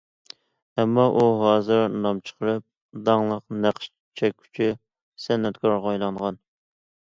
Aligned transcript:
ئەمما 0.83 1.03
ئۇ 1.19 1.25
ھازىر 1.41 1.85
نام 2.07 2.23
چىقىرىپ، 2.31 2.65
داڭلىق 3.11 3.45
نەقىش 3.69 3.93
چەككۈچى 4.23 4.73
سەنئەتكارغا 5.29 5.97
ئايلانغان. 5.97 6.45